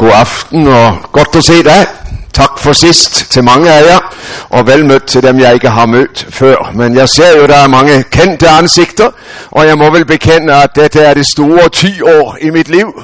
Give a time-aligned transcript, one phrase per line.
[0.00, 1.86] God aften og godt at se dig.
[2.32, 4.14] Tak for sidst til mange af jer,
[4.50, 6.70] og velmødt til dem, jeg ikke har mødt før.
[6.74, 9.10] Men jeg ser jo, der er mange kendte ansigter,
[9.50, 13.02] og jeg må vel bekende, at dette er det store 10 år i mit liv.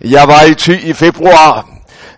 [0.00, 1.66] Jeg var i ty i februar,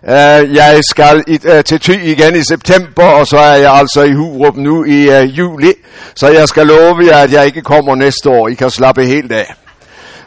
[0.03, 4.01] Uh, jeg skal i, uh, til Thy igen i september, og så er jeg altså
[4.01, 5.73] i Hurup nu i uh, juli.
[6.15, 8.47] Så jeg skal love jer, at jeg ikke kommer næste år.
[8.47, 9.53] I kan slappe helt af.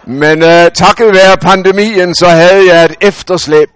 [0.07, 3.69] Men uh, takket være pandemien, så havde jeg et efterslæb.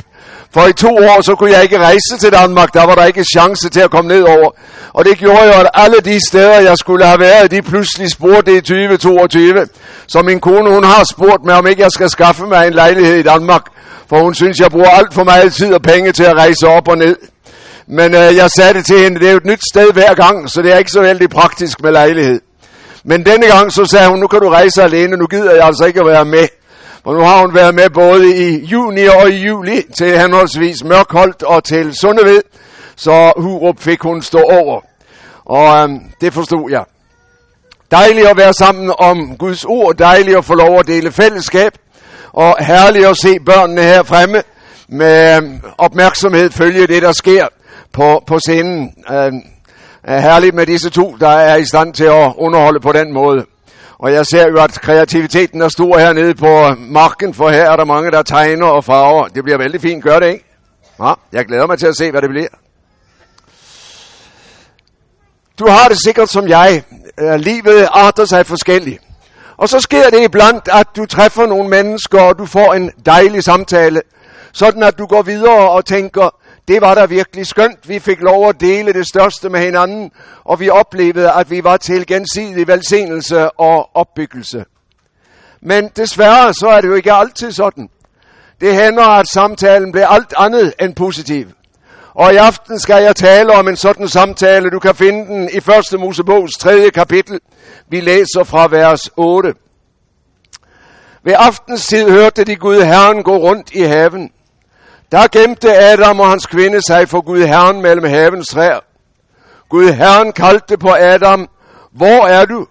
[0.55, 2.74] For i to år, så kunne jeg ikke rejse til Danmark.
[2.74, 4.51] Der var der ikke chance til at komme ned over.
[4.92, 8.56] Og det gjorde jo, at alle de steder, jeg skulle have været, de pludselig spurgte
[8.56, 9.66] i 2022.
[10.06, 13.16] Så min kone, hun har spurgt mig, om ikke jeg skal skaffe mig en lejlighed
[13.16, 13.62] i Danmark.
[14.09, 16.89] For hun synes, jeg bruger alt for meget tid og penge til at rejse op
[16.89, 17.16] og ned.
[17.86, 20.50] Men øh, jeg sagde det til hende, det er jo et nyt sted hver gang,
[20.50, 22.41] så det er ikke så vældig praktisk med lejlighed.
[23.05, 25.84] Men denne gang så sagde hun, nu kan du rejse alene, nu gider jeg altså
[25.84, 26.48] ikke at være med.
[27.04, 31.42] Og nu har hun været med både i juni og i juli til henholdsvis Mørkholdt
[31.42, 32.42] og til Sundeved.
[32.96, 34.80] Så Hurup fik hun stå over.
[35.44, 36.84] Og øhm, det forstod jeg.
[37.91, 39.94] Dejligt at være sammen om Guds ord.
[39.94, 41.72] Dejligt at få lov at dele fællesskab.
[42.33, 44.42] Og herligt at se børnene her fremme
[44.89, 47.46] med øhm, opmærksomhed følge det, der sker
[47.92, 48.94] på, på scenen.
[49.11, 49.42] Øhm,
[50.05, 53.44] er herligt med disse to, der er i stand til at underholde på den måde.
[53.98, 57.84] Og jeg ser jo, at kreativiteten er stor hernede på marken, for her er der
[57.84, 59.28] mange, der tegner og farver.
[59.28, 60.45] Det bliver vældig fint, gør det ikke?
[61.01, 62.48] Ja, jeg glæder mig til at se, hvad det bliver.
[65.59, 66.83] Du har det sikkert som jeg.
[67.36, 69.03] Livet arter sig forskelligt.
[69.56, 73.45] Og så sker det iblandt, at du træffer nogle mennesker, og du får en dejlig
[73.45, 74.03] samtale.
[74.53, 76.34] Sådan at du går videre og tænker,
[76.69, 77.89] det var da virkelig skønt.
[77.89, 80.11] Vi fik lov at dele det største med hinanden,
[80.45, 84.65] og vi oplevede, at vi var til gensidig velsignelse og opbyggelse.
[85.61, 87.89] Men desværre så er det jo ikke altid sådan.
[88.61, 91.47] Det hænder, at samtalen bliver alt andet end positiv.
[92.15, 94.70] Og i aften skal jeg tale om en sådan samtale.
[94.70, 96.01] Du kan finde den i 1.
[96.01, 96.91] Mosebogs 3.
[96.91, 97.41] kapitel.
[97.89, 99.55] Vi læser fra vers 8.
[101.23, 104.30] Ved aftenstid hørte de Gud Herren gå rundt i haven.
[105.14, 108.80] Der gemte Adam og hans kvinde sig for Gud Herren mellem havens træer.
[109.69, 111.48] Gud Herren kaldte på Adam,
[111.92, 112.67] hvor er du?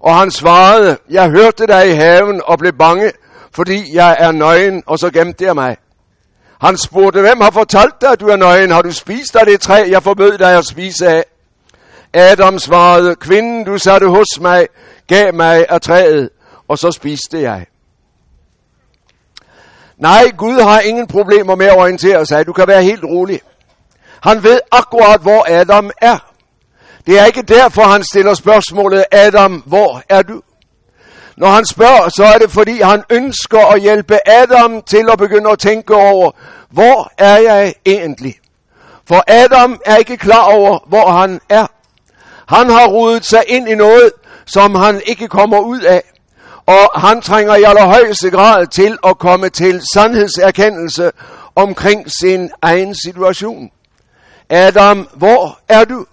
[0.00, 3.12] Og han svarede, jeg hørte dig i haven og blev bange,
[3.54, 5.76] fordi jeg er nøgen, og så gemte jeg mig.
[6.60, 8.70] Han spurgte, hvem har fortalt dig, at du er nøgen?
[8.70, 11.24] Har du spist af det træ, jeg forbød dig at spise af?
[12.12, 14.66] Adam svarede, kvinden du satte hos mig,
[15.06, 16.30] gav mig af træet,
[16.68, 17.66] og så spiste jeg.
[20.00, 22.46] Nej, Gud har ingen problemer med at orientere sig.
[22.46, 23.40] Du kan være helt rolig.
[24.22, 26.18] Han ved akkurat, hvor Adam er.
[27.06, 30.42] Det er ikke derfor, han stiller spørgsmålet, Adam, hvor er du?
[31.36, 35.50] Når han spørger, så er det fordi, han ønsker at hjælpe Adam til at begynde
[35.50, 36.30] at tænke over,
[36.70, 38.38] hvor er jeg egentlig?
[39.08, 41.66] For Adam er ikke klar over, hvor han er.
[42.48, 44.12] Han har rodet sig ind i noget,
[44.46, 46.02] som han ikke kommer ud af.
[46.70, 51.10] Og han trænger i allerhøjeste grad til at komme til sandhedserkendelse
[51.56, 53.70] omkring sin egen situation.
[54.50, 56.06] Adam, hvor er du?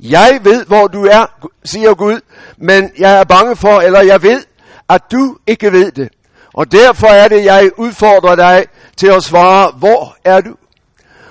[0.00, 1.26] Jeg ved, hvor du er,
[1.64, 2.20] siger Gud,
[2.56, 4.44] men jeg er bange for, eller jeg ved,
[4.88, 6.08] at du ikke ved det.
[6.54, 8.66] Og derfor er det, jeg udfordrer dig
[8.96, 10.54] til at svare, hvor er du?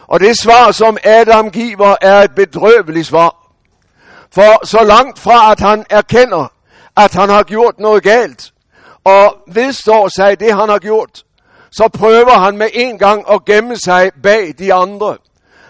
[0.08, 3.36] Og det svar, som Adam giver, er et bedrøveligt svar.
[4.32, 6.52] For så langt fra, at han erkender,
[6.98, 8.52] at han har gjort noget galt,
[9.07, 11.23] og vedstår sig det, han har gjort,
[11.72, 15.18] så prøver han med en gang at gemme sig bag de andre.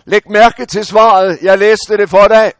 [0.06, 1.38] Læg mærke til svaret.
[1.42, 2.54] Jeg læste det for dig.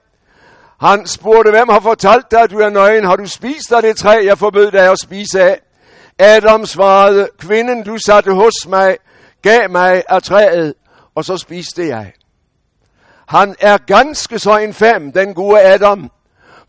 [0.80, 3.06] Han spurgte, hvem har fortalt dig, at du er nøgen?
[3.06, 5.60] Har du spist af det træ, jeg forbød dig at spise af?
[6.20, 8.98] Adam svarede, kvinden du satte hos mig,
[9.42, 10.74] gav mig af træet,
[11.16, 12.14] og så spiste jeg.
[13.28, 16.12] Han er ganske så infam, den gode Adam.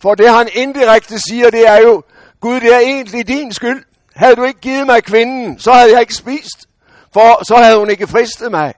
[0.02, 2.02] For det han indirekte siger, det er jo,
[2.40, 3.84] Gud, det er egentlig din skyld.
[4.19, 6.67] Havde du ikke givet mig kvinden, så havde jeg ikke spist.
[7.12, 8.75] For så havde hun ikke fristet mig.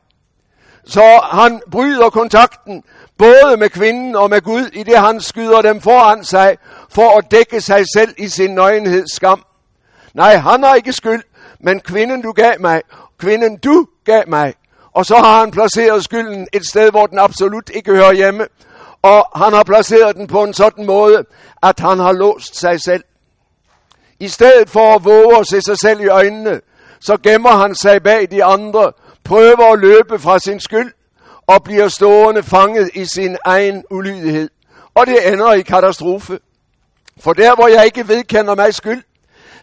[0.84, 2.82] Så han bryder kontakten
[3.18, 6.56] både med kvinden og med Gud, i det han skyder dem foran sig,
[6.90, 9.44] for at dække sig selv i sin nøgenheds skam.
[10.14, 11.22] Nej, han har ikke skyld,
[11.60, 12.82] men kvinden du gav mig,
[13.18, 14.54] kvinden du gav mig.
[14.92, 18.46] Og så har han placeret skylden et sted, hvor den absolut ikke hører hjemme.
[19.02, 21.24] Og han har placeret den på en sådan måde,
[21.62, 23.04] at han har låst sig selv.
[24.20, 26.60] I stedet for at våge at se sig selv i øjnene,
[27.00, 28.92] så gemmer han sig bag de andre,
[29.24, 30.92] prøver at løbe fra sin skyld,
[31.46, 34.50] og bliver stående fanget i sin egen ulydighed.
[34.94, 36.38] Og det ender i katastrofe.
[37.20, 39.02] For der, hvor jeg ikke vedkender mig skyld,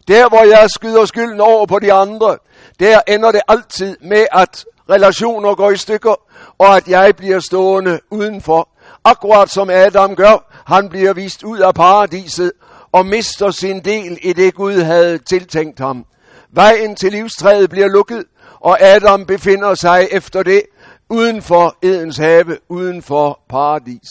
[0.08, 2.38] der, hvor jeg skyder skylden over på de andre,
[2.80, 6.16] der ender det altid med, at relationer går i stykker,
[6.58, 8.70] og at jeg bliver stående udenfor.
[9.04, 12.52] Akkurat som Adam gør, han bliver vist ud af paradiset
[12.98, 16.06] og mister sin del i det Gud havde tiltænkt ham.
[16.52, 18.26] Vejen til livstræet bliver lukket,
[18.60, 20.64] og Adam befinder sig efter det
[21.10, 24.10] uden for Edens have, uden for paradis.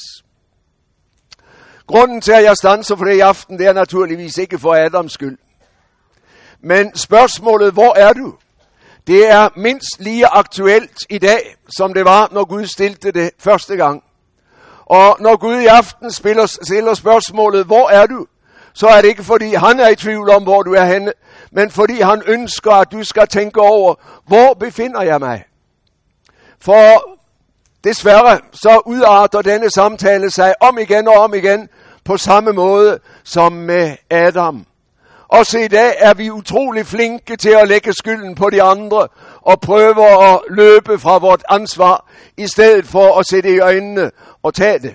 [1.86, 5.12] Grunden til, at jeg stanser for det i aften, det er naturligvis ikke for Adams
[5.12, 5.38] skyld.
[6.60, 8.34] Men spørgsmålet, hvor er du?
[9.06, 13.76] Det er mindst lige aktuelt i dag, som det var, når Gud stillede det første
[13.76, 14.02] gang.
[14.84, 18.26] Og når Gud i aften spiller, stiller spørgsmålet, hvor er du?
[18.76, 21.12] Så er det ikke fordi han er i tvivl om, hvor du er henne,
[21.52, 23.94] men fordi han ønsker, at du skal tænke over,
[24.26, 25.44] hvor befinder jeg mig?
[26.60, 27.18] For
[27.84, 31.68] desværre så udarter denne samtale sig om igen og om igen
[32.04, 34.66] på samme måde som med Adam.
[35.28, 39.08] Også i dag er vi utrolig flinke til at lægge skylden på de andre
[39.42, 44.10] og prøve at løbe fra vort ansvar, i stedet for at sætte i øjnene
[44.42, 44.94] og tage det.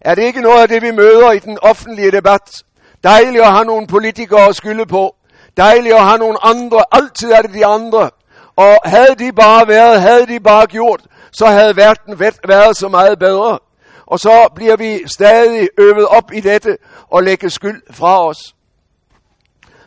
[0.00, 2.62] Er det ikke noget af det, vi møder i den offentlige debat?
[3.04, 5.14] Dejligt at have nogle politikere at skylde på.
[5.56, 6.84] Dejligt at have nogle andre.
[6.92, 8.10] Altid er det de andre.
[8.56, 11.00] Og havde de bare været, havde de bare gjort,
[11.32, 13.58] så havde verden været så meget bedre.
[14.06, 16.76] Og så bliver vi stadig øvet op i dette
[17.10, 18.54] og lægge skyld fra os.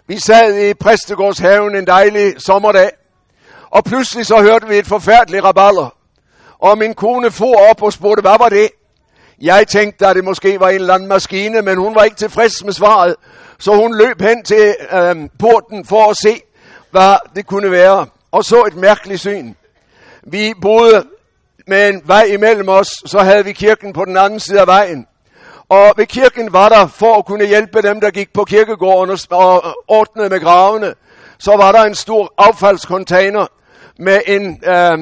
[0.08, 2.92] Vi sad i Præstegårdshaven en dejlig sommerdag,
[3.70, 5.96] og pludselig så hørte vi et forfærdeligt raballer.
[6.60, 8.70] Og min kone for op og spurgte, hvad var det?
[9.42, 12.64] Jeg tænkte, at det måske var en eller anden maskine, men hun var ikke tilfreds
[12.64, 13.16] med svaret.
[13.60, 16.42] Så hun løb hen til øh, porten for at se,
[16.92, 19.54] hvad det kunne være, og så et mærkeligt syn.
[20.24, 21.04] Vi boede
[21.68, 25.08] med en vej imellem os, så havde vi kirken på den anden side af vejen.
[25.70, 29.62] Og ved kirken var der, for at kunne hjælpe dem, der gik på kirkegården og
[29.66, 30.94] øh, ordnede med gravene,
[31.38, 33.48] så var der en stor affaldskontainer
[34.00, 34.98] med en øh,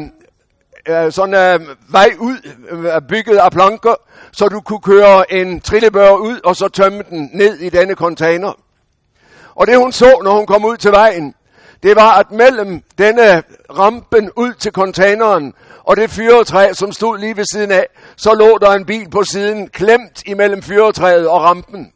[0.87, 2.37] øh, sådan øh, vej ud,
[2.69, 3.95] øh, bygget af planker,
[4.31, 8.53] så du kunne køre en trillebør ud, og så tømme den ned i denne container.
[9.55, 11.35] Og det hun så, når hun kom ud til vejen,
[11.83, 13.43] det var, at mellem denne
[13.77, 18.57] rampen ud til containeren, og det fyretræ, som stod lige ved siden af, så lå
[18.57, 21.93] der en bil på siden, klemt imellem fyretræet og rampen.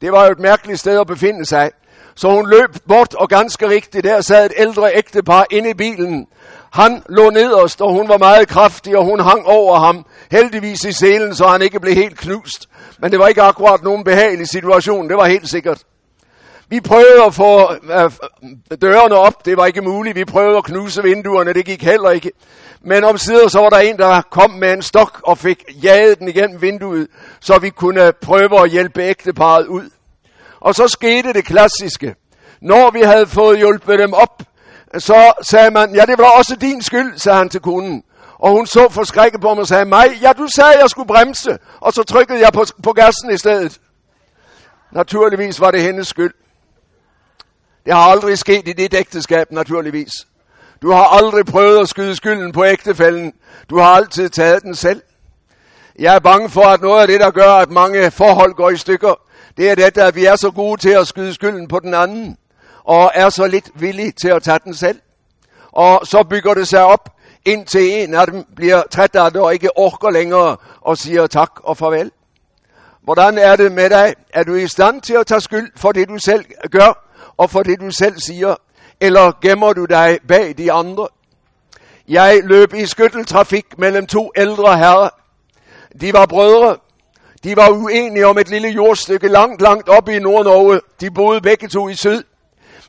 [0.00, 1.70] Det var jo et mærkeligt sted at befinde sig.
[2.14, 6.26] Så hun løb bort, og ganske rigtigt, der sad et ældre ægtepar inde i bilen.
[6.74, 10.92] Han lå nederst, og hun var meget kraftig, og hun hang over ham, heldigvis i
[10.92, 12.68] selen, så han ikke blev helt knust.
[12.98, 15.82] Men det var ikke akkurat nogen behagelig situation, det var helt sikkert.
[16.68, 18.10] Vi prøvede at få øh,
[18.82, 20.16] dørene op, det var ikke muligt.
[20.16, 22.30] Vi prøvede at knuse vinduerne, det gik heller ikke.
[22.80, 26.18] Men om sider så var der en, der kom med en stok og fik jaget
[26.18, 27.08] den igennem vinduet,
[27.40, 29.90] så vi kunne øh, prøve at hjælpe ægteparet ud.
[30.60, 32.14] Og så skete det klassiske.
[32.60, 34.42] Når vi havde fået hjulpet dem op,
[34.98, 38.04] så sagde man, ja det var også din skyld, sagde han til konen.
[38.38, 41.58] Og hun så forskrækket på mig og sagde, mig, ja du sagde, jeg skulle bremse,
[41.80, 43.80] og så trykkede jeg på, på gassen i stedet.
[44.92, 46.34] Naturligvis var det hendes skyld.
[47.84, 50.10] Det har aldrig sket i dit ægteskab, naturligvis.
[50.82, 53.32] Du har aldrig prøvet at skyde skylden på ægtefælden.
[53.70, 55.02] Du har altid taget den selv.
[55.98, 58.76] Jeg er bange for, at noget af det, der gør, at mange forhold går i
[58.76, 59.14] stykker,
[59.56, 62.36] det er det, at vi er så gode til at skyde skylden på den anden,
[62.84, 65.00] og er så lidt villig til at tage den selv.
[65.72, 67.08] Og så bygger det sig op,
[67.44, 71.50] indtil en af dem bliver træt af det og ikke orker længere og siger tak
[71.62, 72.10] og farvel.
[73.02, 74.14] Hvordan er det med dig?
[74.34, 77.62] Er du i stand til at tage skyld for det, du selv gør, og for
[77.62, 78.54] det, du selv siger?
[79.00, 81.08] Eller gemmer du dig bag de andre?
[82.08, 85.08] Jeg løb i skytteltrafik mellem to ældre herrer.
[86.00, 86.76] De var brødre.
[87.44, 90.80] De var uenige om et lille jordstykke langt, langt oppe i Nord-Norge.
[91.00, 92.22] De boede begge to i syd.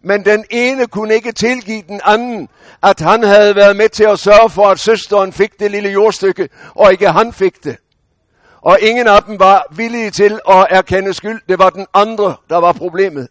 [0.05, 2.49] Men den ene kunne ikke tilgive den anden,
[2.83, 6.49] at han havde været med til at sørge for, at søsteren fik det lille jordstykke,
[6.75, 7.77] og ikke han fik det.
[8.61, 11.41] Og ingen af dem var villige til at erkende skyld.
[11.49, 13.27] Det var den andre, der var problemet.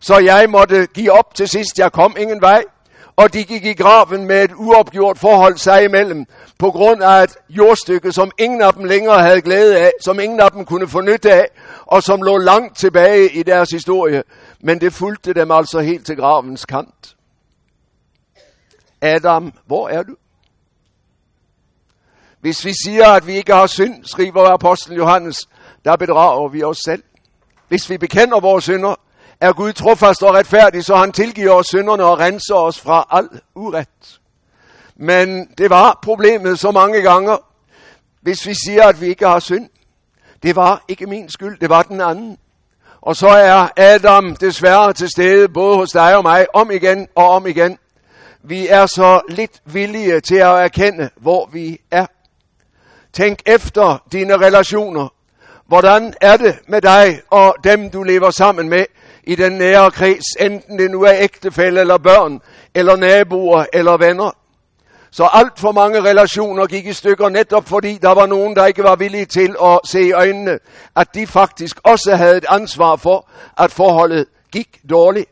[0.00, 1.78] Så jeg måtte give op til sidst.
[1.78, 2.64] Jeg kom ingen vej.
[3.16, 6.26] Og de gik i graven med et uopgjort forhold sig imellem,
[6.58, 10.40] på grund af et jordstykke, som ingen af dem længere havde glæde af, som ingen
[10.40, 11.48] af dem kunne få nyt af,
[11.86, 14.22] og som lå langt tilbage i deres historie.
[14.60, 17.16] Men det fulgte dem altså helt til gravens kant.
[19.00, 20.16] Adam, hvor er du?
[22.40, 25.36] Hvis vi siger, at vi ikke har synd, skriver apostlen Johannes,
[25.84, 27.02] der bedrager vi os selv.
[27.68, 28.94] Hvis vi bekender vores synder,
[29.40, 33.28] er Gud trofast og retfærdig, så han tilgiver os synderne og renser os fra al
[33.54, 34.20] uret.
[34.96, 37.38] Men det var problemet så mange gange,
[38.20, 39.68] hvis vi siger, at vi ikke har synd.
[40.42, 42.38] Det var ikke min skyld, det var den anden.
[43.00, 47.30] Og så er Adam desværre til stede både hos dig og mig om igen og
[47.30, 47.78] om igen.
[48.42, 52.06] vi er så lidt villige til at erkende, hvor vi er.
[53.12, 55.08] Tænk efter dine relationer.
[55.66, 58.84] Hvordan er det med dig og dem, du lever sammen med
[59.26, 62.40] i den nære kreds, enten det nu er ægtefælle eller børn,
[62.74, 64.30] eller naboer eller venner?
[65.10, 68.82] Så alt for mange relationer gik i stykker netop fordi der var nogen, der ikke
[68.82, 70.58] var villige til at se i øjnene,
[70.96, 73.28] at de faktisk også havde et ansvar for,
[73.58, 75.30] at forholdet gik dårligt.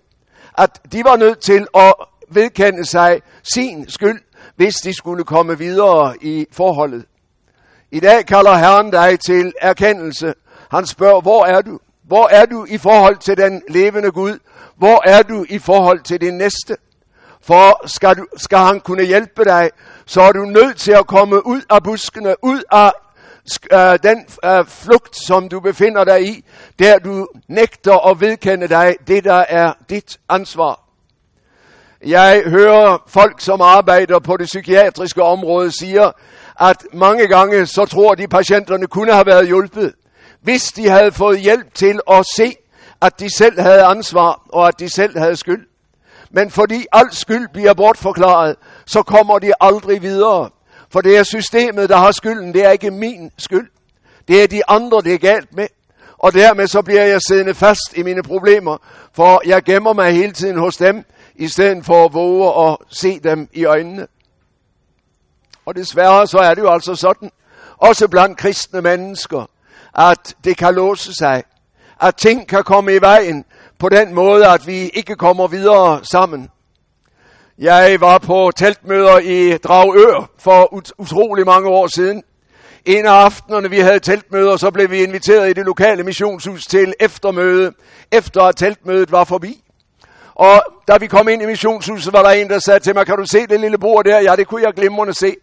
[0.59, 1.95] At de var nødt til at
[2.29, 3.21] vedkende sig
[3.55, 4.21] sin skyld,
[4.57, 7.05] hvis de skulle komme videre i forholdet.
[7.91, 10.35] I dag kalder Herren dig til erkendelse.
[10.71, 11.79] Han spørger, hvor er du?
[12.07, 14.39] Hvor er du i forhold til den levende Gud?
[14.77, 16.77] Hvor er du i forhold til din næste?
[17.43, 19.71] For skal, du, skal han kunne hjælpe dig,
[20.07, 22.93] så er du nødt til at komme ud af buskene, ud af
[23.73, 26.45] øh, den øh, flugt, som du befinder dig i,
[26.79, 30.81] der du nægter at vedkende dig det, der er dit ansvar.
[32.07, 36.13] Jeg hører folk, som arbejder på det psykiatriske område, siger,
[36.61, 39.95] at mange gange så tror de, patienterne kunne have været hjulpet,
[40.45, 42.57] hvis de havde fået hjælp til at se,
[43.03, 45.67] at de selv havde ansvar, og at de selv havde skyld.
[46.31, 50.51] Men fordi al skyld bliver bortforklaret, så kommer de aldrig videre.
[50.91, 52.55] For det er systemet, der har skylden.
[52.55, 53.71] Det er ikke min skyld.
[54.29, 55.67] Det er de andre, det er galt med.
[56.19, 58.79] Og dermed så bliver jeg siddende fast i mine problemer,
[59.13, 63.21] for jeg gemmer mig hele tiden hos dem, i stedet for at våge at se
[63.21, 64.07] dem i øjnene.
[65.67, 67.31] Og desværre så er det jo altså sådan,
[67.79, 69.47] også blandt kristne mennesker,
[69.99, 71.43] at det kan låse sig,
[72.01, 73.45] at ting kan komme i vejen
[73.79, 76.51] på den måde, at vi ikke kommer videre sammen.
[77.59, 82.23] Jeg var på teltmøder i Dragør for ut- utrolig mange år siden.
[82.85, 86.95] En af aftenerne, vi havde teltmøder, så blev vi inviteret i det lokale missionshus til
[87.01, 87.73] eftermøde,
[88.13, 89.63] efter at teltmødet var forbi.
[90.35, 93.17] Og da vi kom ind i missionshuset, var der en, der sagde til mig, kan
[93.17, 94.21] du se det lille bord der?
[94.21, 95.37] Ja, det kunne jeg glimrende se.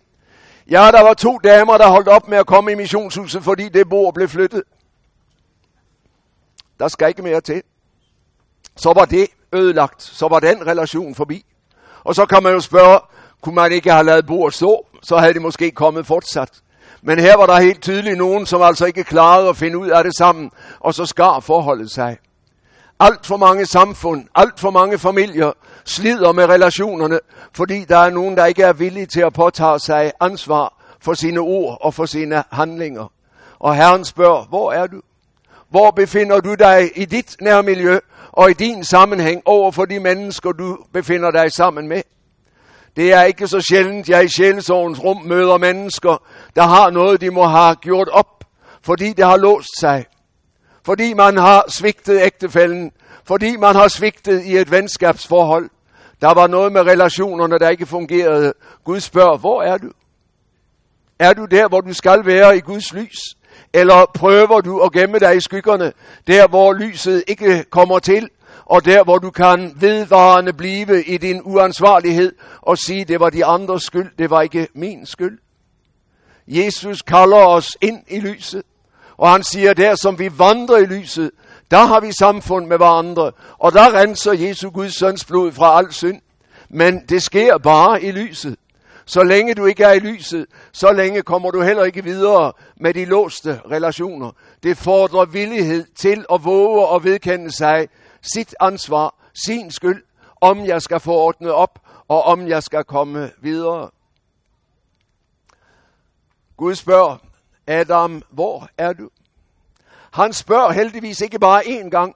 [0.69, 3.89] Ja, der var to damer, der holdt op med at komme i missionshuset, fordi det
[3.89, 4.63] bord blev flyttet.
[6.79, 7.63] Der skal ikke mere til.
[8.75, 10.01] Så var det ødelagt.
[10.01, 11.45] Så var den relation forbi.
[12.03, 12.99] Og så kan man jo spørge,
[13.41, 14.87] kunne man ikke have lavet bord stå?
[15.03, 16.49] Så havde det måske kommet fortsat.
[17.01, 20.03] Men her var der helt tydeligt nogen, som altså ikke klarede at finde ud af
[20.03, 22.17] det sammen, og så skar forholdet sig.
[22.99, 25.51] Alt for mange samfund, alt for mange familier
[25.85, 27.19] slider med relationerne,
[27.53, 31.39] fordi der er nogen, der ikke er villige til at påtage sig ansvar for sine
[31.39, 33.11] ord og for sine handlinger.
[33.59, 35.01] Og Herren spørger, hvor er du?
[35.69, 37.99] Hvor befinder du dig i dit nærmiljø
[38.31, 42.01] og i din sammenhæng over for de mennesker, du befinder dig sammen med?
[42.95, 46.23] Det er ikke så sjældent, jeg i sjælesovens rum møder mennesker,
[46.55, 48.43] der har noget, de må have gjort op,
[48.83, 50.05] fordi det har låst sig
[50.85, 52.91] fordi man har svigtet ægtefælden,
[53.23, 55.69] fordi man har svigtet i et venskabsforhold.
[56.21, 58.53] Der var noget med relationerne, der ikke fungerede.
[58.83, 59.91] Gud spørger, hvor er du?
[61.19, 63.17] Er du der, hvor du skal være i Guds lys?
[63.73, 65.93] Eller prøver du at gemme dig i skyggerne,
[66.27, 68.29] der hvor lyset ikke kommer til,
[68.65, 73.45] og der hvor du kan vedvarende blive i din uansvarlighed og sige, det var de
[73.45, 75.39] andres skyld, det var ikke min skyld.
[76.47, 78.63] Jesus kalder os ind i lyset.
[79.17, 81.31] Og han siger, der som vi vandrer i lyset,
[81.71, 85.93] der har vi samfund med hverandre, og der renser Jesu Guds søns blod fra al
[85.93, 86.21] synd.
[86.69, 88.55] Men det sker bare i lyset.
[89.05, 92.93] Så længe du ikke er i lyset, så længe kommer du heller ikke videre med
[92.93, 94.31] de låste relationer.
[94.63, 97.87] Det fordrer villighed til at våge og vedkende sig
[98.33, 100.03] sit ansvar, sin skyld,
[100.41, 103.89] om jeg skal få ordnet op, og om jeg skal komme videre.
[106.57, 107.17] Gud spørger,
[107.67, 109.09] Adam, hvor er du?
[110.11, 112.15] Han spørger heldigvis ikke bare én gang.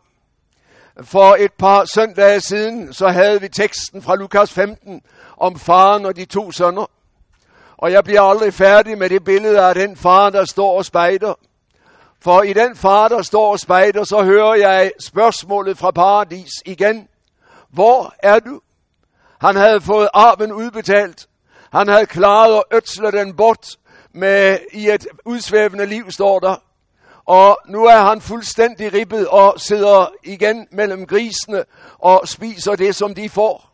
[1.03, 5.01] For et par søndage siden, så havde vi teksten fra Lukas 15
[5.37, 6.91] om faren og de to sønner.
[7.77, 11.33] Og jeg bliver aldrig færdig med det billede af den far, der står og spejder.
[12.21, 17.07] For i den far, der står og spejder, så hører jeg spørgsmålet fra paradis igen.
[17.69, 18.61] Hvor er du?
[19.41, 21.27] Han havde fået arven udbetalt.
[21.71, 23.67] Han havde klaret at ødsle den bort
[24.11, 26.64] med, i et udsvævende liv, står der.
[27.25, 31.63] Og nu er han fuldstændig ribbet og sidder igen mellem grisene
[31.99, 33.71] og spiser det, som de får.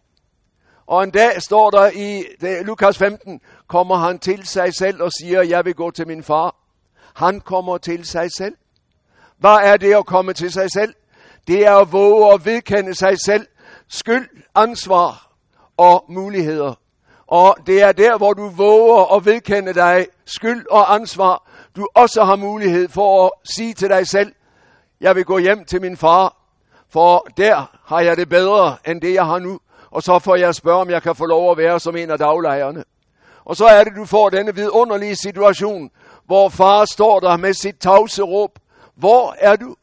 [0.88, 5.12] Og en dag står der i det, Lukas 15, kommer han til sig selv og
[5.22, 6.55] siger, jeg vil gå til min far.
[7.15, 8.55] Han kommer til sig selv.
[9.38, 10.93] Hvad er det at komme til sig selv?
[11.48, 13.48] Det er at våge at vedkende sig selv
[13.88, 15.31] skyld, ansvar
[15.77, 16.74] og muligheder.
[17.27, 22.24] Og det er der, hvor du våger at vedkende dig skyld og ansvar, du også
[22.24, 24.34] har mulighed for at sige til dig selv,
[25.01, 26.38] jeg vil gå hjem til min far,
[26.90, 29.60] for der har jeg det bedre end det, jeg har nu.
[29.92, 32.18] og så får jeg spørge, om jeg kan få lov at være som en af
[32.18, 32.84] daglejerne.
[33.46, 35.92] Og så er det, du får denne vidunderlige situation,
[36.25, 38.60] hvor far står der med sit tavse råb.
[38.96, 39.75] Hvor er du?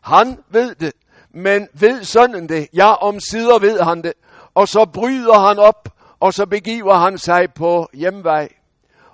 [0.00, 0.92] Han ved det,
[1.30, 2.68] men ved sønnen det?
[2.74, 4.12] Ja, om sider ved han det.
[4.54, 5.88] Og så bryder han op,
[6.20, 8.48] og så begiver han sig på hjemvej.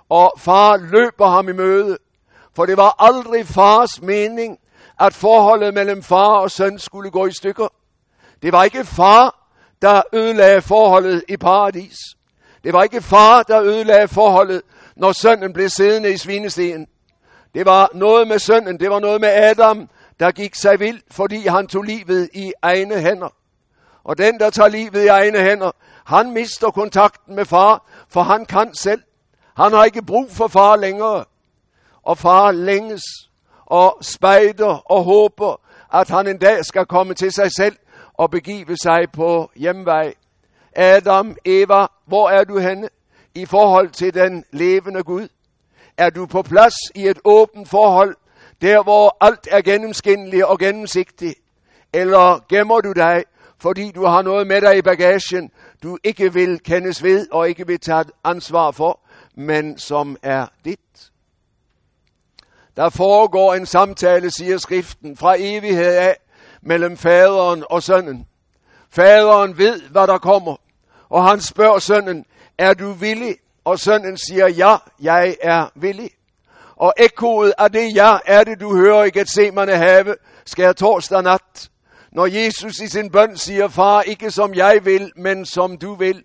[0.09, 1.97] Og far løber ham i møde,
[2.55, 4.59] for det var aldrig fars mening,
[4.99, 7.67] at forholdet mellem far og søn skulle gå i stykker.
[8.41, 9.49] Det var ikke far,
[9.81, 11.97] der ødelagde forholdet i paradis.
[12.63, 14.61] Det var ikke far, der ødelagde forholdet,
[14.95, 16.87] når sønnen blev siddende i svinestenen.
[17.55, 21.47] Det var noget med sønnen, det var noget med Adam, der gik sig vild, fordi
[21.47, 23.33] han tog livet i egne hænder.
[24.03, 25.71] Og den, der tager livet i egne hænder,
[26.05, 29.01] han mister kontakten med far, for han kan selv.
[29.57, 31.25] Han har ikke brug for far længere.
[32.05, 33.03] Og far længes
[33.65, 35.61] og spejder og håber,
[35.93, 37.75] at han en dag skal komme til sig selv
[38.13, 40.13] og begive sig på hjemvej.
[40.75, 42.89] Adam, Eva, hvor er du henne
[43.35, 45.27] i forhold til den levende Gud?
[45.97, 48.15] Er du på plads i et åbent forhold,
[48.61, 51.35] der hvor alt er gennemskindeligt og gennemsigtigt?
[51.93, 53.23] Eller gemmer du dig,
[53.57, 55.51] fordi du har noget med dig i bagagen,
[55.83, 58.99] du ikke vil kendes ved og ikke vil tage ansvar for,
[59.35, 61.11] men som er dit?
[62.77, 66.17] Der foregår en samtale, siger skriften, fra evighed af
[66.61, 68.27] mellem faderen og sønnen.
[68.89, 70.55] Faderen ved, hvad der kommer,
[71.09, 72.25] og han spørger sønnen,
[72.57, 73.35] er du villig?
[73.65, 76.09] Og sønnen siger, ja, jeg er villig.
[76.75, 80.15] Og ekkoet af det ja, er det du hører i Gethsemane have,
[80.45, 81.69] skal torsdag nat.
[82.11, 86.23] Når Jesus i sin bøn siger, far, ikke som jeg vil, men som du vil.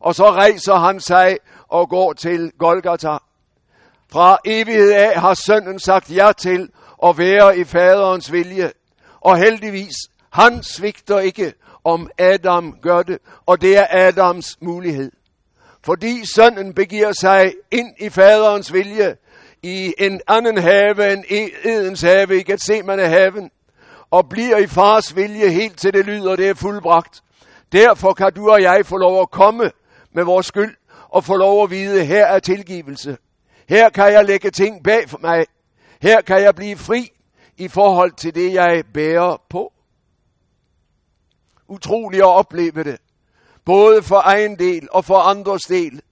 [0.00, 3.18] Og så rejser han sig og går til Golgata.
[4.12, 6.68] Fra evighed af har sønnen sagt ja til
[7.06, 8.70] at være i faderens vilje.
[9.20, 9.94] Og heldigvis,
[10.32, 11.52] han svigter ikke,
[11.84, 15.12] om Adam gør det, og det er Adams mulighed.
[15.84, 19.16] Fordi sønnen begiver sig ind i faderens vilje,
[19.62, 23.50] i en anden have end e- Edens have, i Gethsemane haven,
[24.10, 27.22] og bliver i fars vilje helt til det lyder, det er fuldbragt.
[27.72, 29.70] Derfor kan du og jeg få lov at komme
[30.14, 30.76] med vores skyld,
[31.08, 33.16] og få lov at vide, her er tilgivelse.
[33.72, 35.46] Her kan jeg lægge ting bag for mig.
[36.02, 37.12] Her kan jeg blive fri
[37.56, 39.72] i forhold til det, jeg bærer på.
[41.68, 42.98] Utroligt at opleve det.
[43.64, 46.02] Både for egen del og for andres del.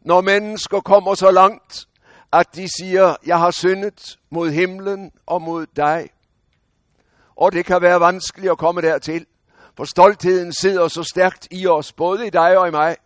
[0.00, 1.88] Når mennesker kommer så langt,
[2.32, 6.10] at de siger, jeg har syndet mod himlen og mod dig.
[7.36, 9.26] Og det kan være vanskeligt at komme dertil,
[9.76, 12.96] for stoltheden sidder så stærkt i os, både i dig og i mig.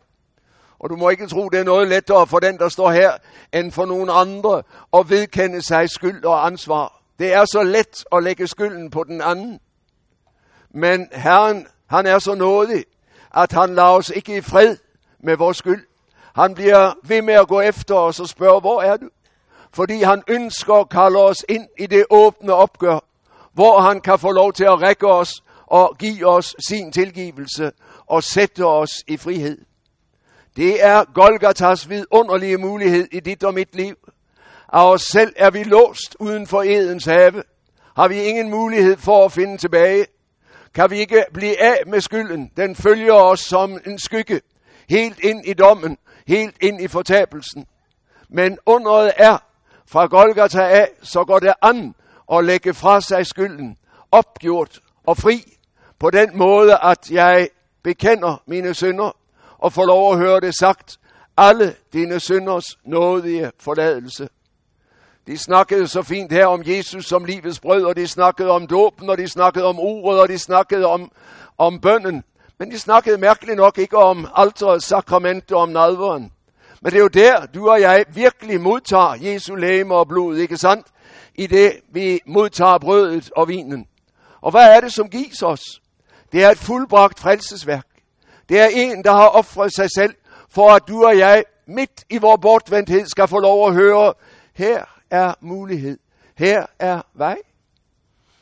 [0.83, 3.13] Og du må ikke tro, det er noget lettere for den, der står her,
[3.53, 7.03] end for nogen andre at vedkende sig skyld og ansvar.
[7.19, 9.61] Det er så let at lægge skylden på den anden.
[10.71, 12.85] Men Herren, han er så nådig,
[13.35, 14.77] at han lader os ikke i fred
[15.21, 15.87] med vores skyld.
[16.35, 19.09] Han bliver ved med at gå efter os og spørge, hvor er du?
[19.73, 22.99] Fordi han ønsker at kalde os ind i det åbne opgør,
[23.53, 25.33] hvor han kan få lov til at række os
[25.67, 27.73] og give os sin tilgivelse
[28.07, 29.59] og sætte os i frihed.
[30.57, 33.95] Det er Golgatas vidunderlige mulighed i dit og mit liv.
[34.73, 37.43] Af os selv er vi låst uden for Edens have.
[37.97, 40.07] Har vi ingen mulighed for at finde tilbage.
[40.75, 42.51] Kan vi ikke blive af med skylden.
[42.57, 44.41] Den følger os som en skygge.
[44.89, 45.99] Helt ind i dommen.
[46.27, 47.67] Helt ind i fortabelsen.
[48.29, 49.39] Men underet er,
[49.87, 51.95] fra Golgata af, så går det an
[52.33, 53.77] at lægge fra sig skylden.
[54.11, 55.45] Opgjort og fri.
[55.99, 57.49] På den måde, at jeg
[57.83, 59.17] bekender mine synder
[59.63, 60.99] og få lov at høre det sagt,
[61.37, 64.29] alle dine synders nådige forladelse.
[65.27, 69.11] De snakkede så fint her om Jesus som livets brød, og de snakkede om dåben,
[69.11, 71.13] og de snakkede om uret, og de snakkede om,
[71.59, 72.25] om bønden.
[72.59, 76.33] Men de snakkede mærkeligt nok ikke om alterets sakrament og om nadveren.
[76.81, 80.57] Men det er jo der, du og jeg virkelig modtager Jesu læme og blod, ikke
[80.57, 80.87] sandt?
[81.35, 83.87] I det, vi modtager brødet og vinen.
[84.41, 85.63] Og hvad er det, som gives os?
[86.33, 87.92] Det er et fuldbragt frelsesværk.
[88.53, 90.15] Det er en, der har offret sig selv,
[90.49, 94.15] for at du og jeg midt i vores bortvendthed skal få lov at høre,
[94.55, 95.99] her er mulighed,
[96.39, 97.37] her er vej.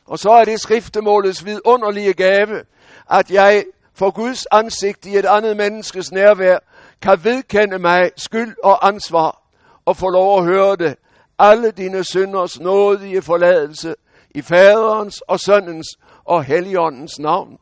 [0.07, 2.63] Og så er det skriftemålets vidunderlige gave,
[3.11, 6.59] at jeg for Guds ansigt i et andet menneskes nærvær
[7.03, 9.43] kan vedkende mig skyld og ansvar
[9.85, 10.97] og få lov at høre det.
[11.39, 13.95] Alle dine synders nådige forladelse
[14.31, 15.87] i faderens og søndens
[16.25, 17.59] og helligåndens navn.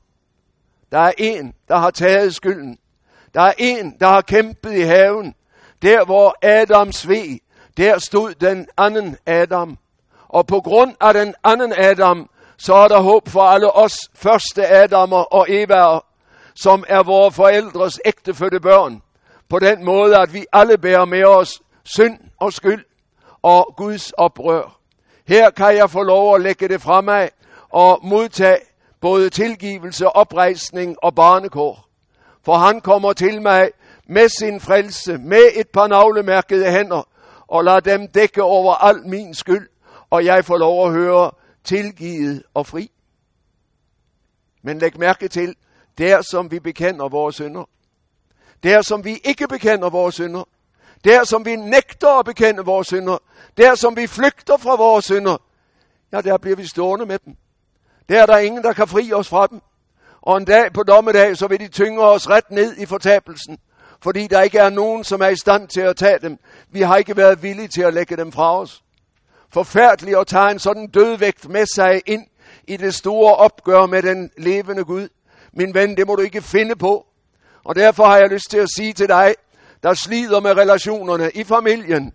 [0.92, 2.78] Der er en, der har taget skylden.
[3.34, 5.34] Der er en, der har kæmpet i haven.
[5.82, 7.38] Der hvor Adam sved,
[7.76, 9.78] der stod den anden Adam.
[10.28, 14.66] Og på grund af den anden Adam, så er der håb for alle os første
[14.66, 16.04] Adamer og Evaer,
[16.54, 19.02] som er vores forældres ægtefødte børn.
[19.48, 22.84] På den måde, at vi alle bærer med os synd og skyld
[23.42, 24.78] og Guds oprør.
[25.28, 27.30] Her kan jeg få lov at lægge det fra mig
[27.70, 28.58] og modtage
[29.00, 31.88] både tilgivelse, oprejsning og barnekår.
[32.44, 33.70] For han kommer til mig
[34.06, 37.08] med sin frelse, med et par navlemærkede hænder,
[37.48, 39.68] og lader dem dække over al min skyld,
[40.10, 41.30] og jeg får lov at høre
[41.64, 42.90] tilgivet og fri.
[44.62, 45.54] Men læg mærke til,
[45.98, 47.64] der som vi bekender vores synder,
[48.62, 50.44] der som vi ikke bekender vores synder,
[51.04, 53.18] der som vi nægter at bekende vores synder,
[53.56, 55.36] der som vi flygter fra vores synder,
[56.12, 57.36] ja, der bliver vi stående med dem.
[58.08, 59.60] Der er der ingen, der kan fri os fra dem.
[60.22, 63.58] Og en dag på dommedag, så vil de tynge os ret ned i fortabelsen,
[64.02, 66.38] fordi der ikke er nogen, som er i stand til at tage dem.
[66.70, 68.82] Vi har ikke været villige til at lægge dem fra os.
[69.52, 72.26] Forfærdeligt at tage en sådan dødvægt med sig ind
[72.66, 75.08] i det store opgør med den levende Gud.
[75.52, 77.06] Min ven, det må du ikke finde på.
[77.64, 79.34] Og derfor har jeg lyst til at sige til dig,
[79.82, 82.12] der slider med relationerne i familien,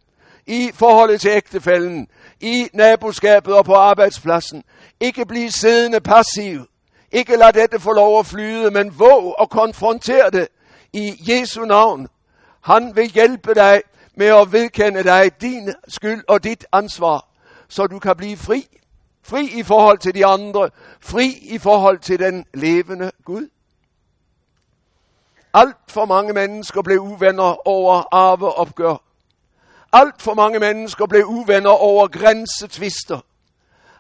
[0.48, 2.08] i forholdet til ægtefælden,
[2.40, 4.64] i naboskabet og på arbejdspladsen.
[5.04, 6.66] Ikke blive siddende passiv.
[7.12, 10.48] Ikke lad dette få lov at flyde, men våg og konfronter det
[10.94, 12.08] i Jesu navn.
[12.62, 13.82] Han vil hjælpe dig
[14.16, 17.28] med at vedkende dig din skyld og dit ansvar,
[17.68, 18.68] så du kan blive fri.
[19.24, 20.70] Fri i forhold til de andre.
[21.00, 23.50] Fri i forhold til den levende Gud.
[25.54, 28.96] Alt for mange mennesker blev uvenner over arveopgør.
[29.94, 33.20] Alt for mange mennesker blev uvenner over grænsetvister.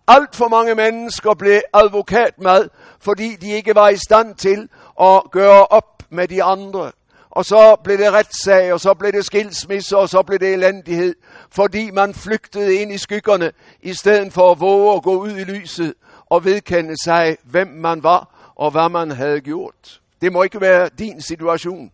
[0.08, 4.70] Alt for mange mennesker blev advokatmad, fordi de ikke var i stand til
[5.02, 6.92] at gøre op med de andre.
[7.30, 11.16] Og så blev det retssag, og så blev det skilsmisse, og så blev det elendighed,
[11.50, 15.44] fordi man flygtede ind i skyggerne, i stedet for at våge at gå ud i
[15.44, 15.94] lyset
[16.26, 20.02] og vedkende sig, hvem man var og hvad man havde gjort.
[20.22, 21.92] Det må ikke være din situation.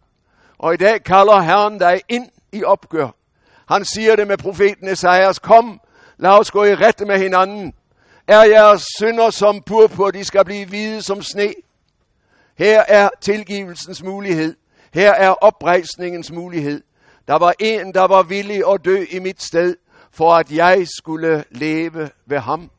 [0.58, 3.10] Og i dag kalder Herren dig ind i opgør.
[3.67, 5.82] Han siger det med profeten Esajas, kom,
[6.17, 7.74] lad os gå i rette med hinanden.
[8.30, 11.54] Er jeres synder som purpur, de skal blive hvide som sne.
[12.58, 14.56] Her er tilgivelsens mulighed.
[14.94, 16.82] Her er oprejsningens mulighed.
[17.28, 19.76] Der var en, der var villig at dø i mit sted,
[20.12, 22.72] for at jeg skulle leve ved ham.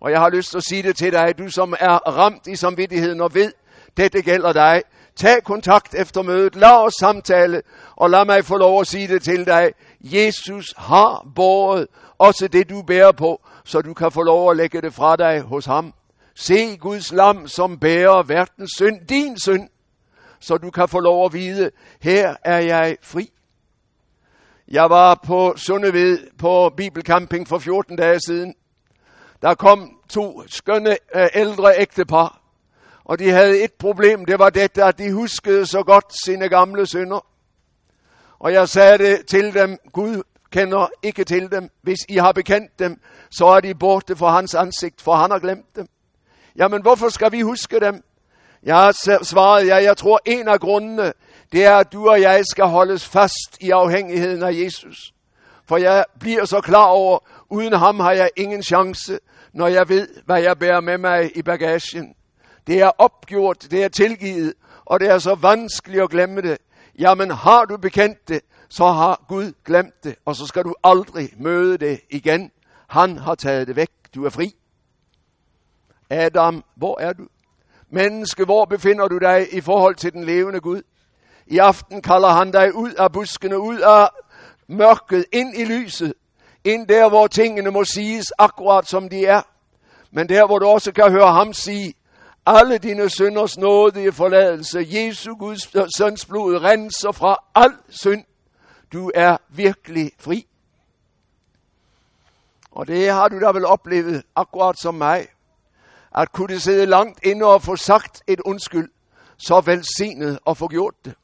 [0.00, 2.56] Og jeg har lyst til at sige det til dig, du som er ramt i
[2.56, 3.52] samvittigheden og ved,
[3.96, 4.82] dette gælder dig.
[5.16, 7.62] Tag kontakt efter mødet, lad os samtale,
[7.96, 9.72] og lad mig få lov at sige det til dig.
[10.00, 11.86] Jesus har båret
[12.18, 15.40] også det, du bærer på, så du kan få lov at lægge det fra dig
[15.40, 15.94] hos ham.
[16.34, 19.68] Se Guds lam, som bærer verdens synd, din synd,
[20.40, 23.30] så du kan få lov at vide, her er jeg fri.
[24.68, 28.54] Jeg var på Sundeved på Bibelcamping for 14 dage siden.
[29.42, 32.40] Der kom to skønne øh, ældre ægtepar,
[33.04, 36.86] og de havde et problem, det var dette, at de huskede så godt sine gamle
[36.86, 37.26] synder.
[38.38, 40.22] Og jeg sagde det til dem, Gud
[40.54, 41.70] kender ikke til dem.
[41.82, 45.38] Hvis I har bekendt dem, så er de borte fra hans ansigt, for han har
[45.38, 45.86] glemt dem.
[46.56, 48.04] Jamen, hvorfor skal vi huske dem?
[48.62, 51.12] Jeg har svaret, ja, jeg tror en af grundene,
[51.52, 55.12] det er, at du og jeg skal holdes fast i afhængigheden af Jesus.
[55.68, 57.18] For jeg bliver så klar over,
[57.50, 59.18] uden ham har jeg ingen chance,
[59.52, 62.14] når jeg ved, hvad jeg bærer med mig i bagagen.
[62.66, 66.58] Det er opgjort, det er tilgivet, og det er så vanskeligt at glemme det.
[66.98, 68.40] Jamen har du bekendt det,
[68.74, 72.50] så har Gud glemt det, og så skal du aldrig møde det igen.
[72.88, 73.90] Han har taget det væk.
[74.14, 74.54] Du er fri.
[76.10, 77.26] Adam, hvor er du?
[77.90, 80.82] Menneske, hvor befinder du dig i forhold til den levende Gud?
[81.46, 84.08] I aften kalder han dig ud af buskene, ud af
[84.68, 86.14] mørket, ind i lyset.
[86.64, 89.42] Ind der, hvor tingene må siges akkurat som de er.
[90.10, 91.94] Men der, hvor du også kan høre ham sige,
[92.46, 98.24] alle dine synders nådige forladelse, Jesu Guds søns blod, renser fra al synd.
[98.94, 100.46] Du er virkelig fri.
[102.70, 105.26] Og det har du da vel oplevet, akkurat som mig.
[106.14, 108.90] At kunne sidde langt inde og få sagt et undskyld,
[109.36, 111.14] så velsignet og få gjort det.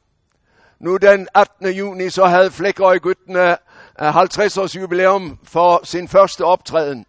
[0.79, 1.67] Nu den 18.
[1.67, 3.57] juni, så havde Flækøj-gyttene øh,
[4.01, 7.07] øh, 50 års jubilæum for sin første optræden.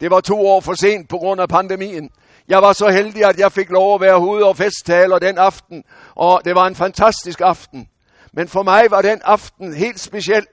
[0.00, 2.10] Det var to år for sent på grund af pandemien.
[2.48, 5.84] Jeg var så heldig, at jeg fik lov at være hoved- og festtaler den aften,
[6.14, 7.88] og det var en fantastisk aften.
[8.32, 10.46] Men for mig var den aften helt speciel.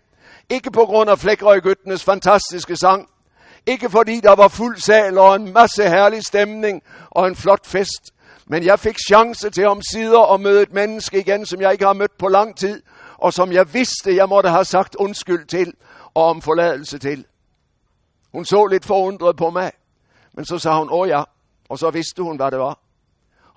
[0.50, 3.10] Ikke på grund af Flækrøgøttenes fantastiske sang.
[3.66, 8.12] Ikke fordi der var fuld sal og en masse herlig stemning og en flot fest.
[8.46, 11.86] Men jeg fik chance til om sider at møde et menneske igen, som jeg ikke
[11.86, 12.82] har mødt på lang tid,
[13.18, 15.74] og som jeg vidste, jeg måtte have sagt undskyld til
[16.14, 17.26] og om forladelse til.
[18.32, 19.72] Hun så lidt forundret på mig,
[20.34, 21.24] men så sagde hun, åh ja,
[21.70, 22.80] og så vidste hun, hvad det var.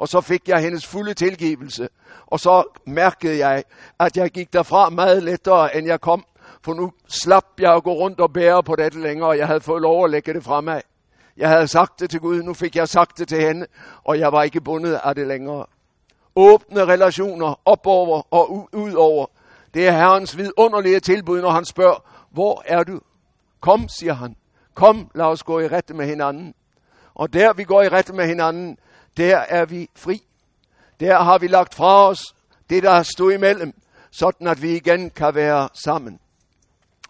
[0.03, 1.89] Og så fik jeg hendes fulde tilgivelse.
[2.27, 3.65] Og så mærkede jeg,
[4.01, 6.25] at jeg gik derfra meget lettere, end jeg kom.
[6.65, 9.61] For nu slap jeg at gå rundt og bære på dette længere, og jeg havde
[9.61, 10.83] fået lov at lægge det fra mig.
[11.37, 13.67] Jeg havde sagt det til Gud, nu fik jeg sagt det til hende,
[14.05, 15.67] og jeg var ikke bundet af det længere.
[16.37, 19.27] Åbne relationer op over og ud over.
[19.75, 23.01] Det er Herrens vidunderlige tilbud, når han spørger, hvor er du?
[23.61, 24.37] Kom, siger han.
[24.75, 26.55] Kom, lad os gå i rette med hinanden.
[27.15, 28.79] Og der vi går i rette med hinanden,
[29.17, 30.23] der er vi fri.
[31.01, 32.35] Der har vi lagt fra os
[32.71, 33.75] det, der stod imellem,
[34.11, 36.21] sådan at vi igen kan være sammen.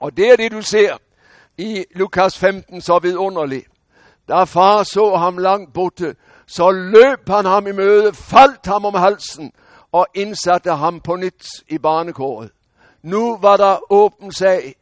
[0.00, 0.96] Og det er det, du ser
[1.58, 3.66] i Lukas 15 så vidunderligt.
[4.28, 8.94] Da far så ham langt borte, så løb han ham i møde, faldt ham om
[8.94, 9.52] halsen
[9.92, 12.50] og indsatte ham på nyt i barnekåret.
[13.02, 14.74] Nu var der åben sag.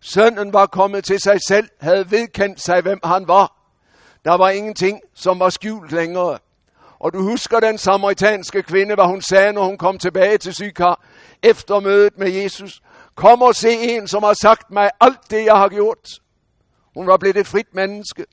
[0.00, 3.52] Sønnen var kommet til sig selv, havde vedkendt sig, hvem han var.
[4.24, 6.38] Der var ingenting, som var skjult længere.
[7.00, 11.04] Og du husker den samaritanske kvinde, hvad hun sagde, når hun kom tilbage til Sykar
[11.42, 12.80] efter mødet med Jesus.
[13.14, 16.08] Kom og se en, som har sagt mig alt det, jeg har gjort.
[16.94, 18.24] Hun var blevet et frit menneske.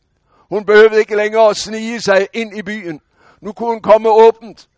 [0.50, 3.02] Hun behøvede ikke længere at snige sig ind i byen.
[3.42, 4.70] Nu kunne hun komme åbent,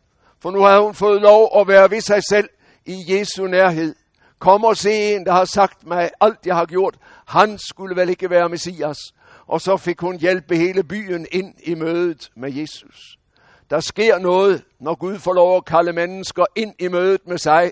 [0.41, 2.49] for nu havde hun fået lov at være ved sig selv
[2.85, 3.95] i Jesu nærhed.
[4.39, 6.97] Kom og se en, der har sagt mig alt, jeg har gjort.
[7.27, 8.97] Han skulle vel ikke være Messias.
[9.47, 13.17] Og så fik hun hjælpe hele byen ind i mødet med Jesus.
[13.69, 17.71] Der sker noget, når Gud får lov at kalde mennesker ind i mødet med sig,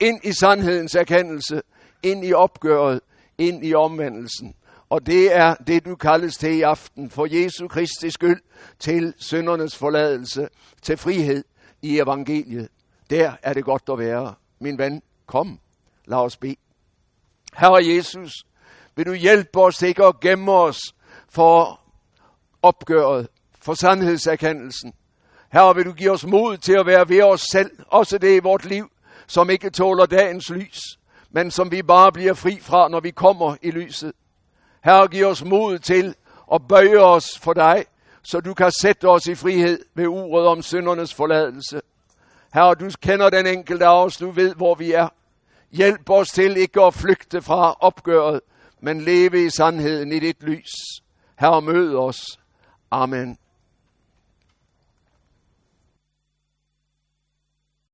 [0.00, 1.62] ind i sandhedens erkendelse,
[2.02, 3.00] ind i opgøret,
[3.38, 4.54] ind i omvendelsen.
[4.88, 8.42] Og det er det, du kaldes til i aften, for Jesu Kristi skyld,
[8.78, 10.48] til syndernes forladelse,
[10.82, 11.44] til frihed
[11.82, 12.68] i evangeliet.
[13.10, 14.34] Der er det godt at være.
[14.60, 15.58] Min ven, kom,
[16.06, 16.56] lad os bede.
[17.56, 18.32] Herre Jesus,
[18.96, 20.80] vil du hjælpe os ikke at gemme os
[21.28, 21.80] for
[22.62, 23.28] opgøret,
[23.60, 24.92] for sandhedserkendelsen.
[25.52, 28.38] Herre, vil du give os mod til at være ved os selv, også det i
[28.38, 28.90] vort liv,
[29.26, 30.78] som ikke tåler dagens lys,
[31.30, 34.12] men som vi bare bliver fri fra, når vi kommer i lyset.
[34.84, 36.14] Herre, giv os mod til
[36.54, 37.84] at bøje os for dig,
[38.22, 41.80] så du kan sætte os i frihed ved uret om syndernes forladelse.
[42.54, 45.08] Herre, du kender den enkelte af os, du ved, hvor vi er.
[45.72, 48.40] Hjælp os til ikke at flygte fra opgøret,
[48.80, 50.70] men leve i sandheden i dit lys.
[51.38, 52.18] Herre, mød os.
[52.90, 53.38] Amen.